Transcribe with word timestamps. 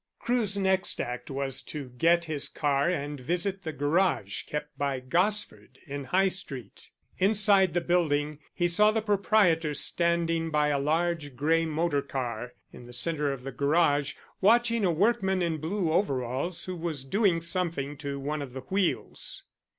Crewe's 0.17 0.57
next 0.57 0.99
act 0.99 1.29
was 1.29 1.61
to 1.61 1.89
get 1.89 2.25
his 2.25 2.47
car 2.47 2.89
and 2.89 3.19
visit 3.19 3.61
the 3.61 3.71
garage 3.71 4.45
kept 4.47 4.75
by 4.75 4.99
Gosford 4.99 5.77
in 5.85 6.05
High 6.05 6.29
Street. 6.29 6.89
Inside 7.19 7.75
the 7.75 7.81
building 7.81 8.39
he 8.51 8.67
saw 8.67 8.89
the 8.89 9.03
proprietor 9.03 9.75
standing 9.75 10.49
by 10.49 10.69
a 10.69 10.79
large 10.79 11.35
grey 11.35 11.67
motor 11.67 12.01
car 12.01 12.53
in 12.73 12.87
the 12.87 12.93
centre 12.93 13.31
of 13.31 13.43
the 13.43 13.51
garage, 13.51 14.15
watching 14.41 14.83
a 14.85 14.91
workman 14.91 15.43
in 15.43 15.59
blue 15.59 15.93
overalls 15.93 16.65
who 16.65 16.75
was 16.75 17.03
doing 17.05 17.39
something 17.39 17.95
to 17.97 18.19
one 18.19 18.41
of 18.41 18.53
the 18.53 18.61
wheels. 18.61 19.43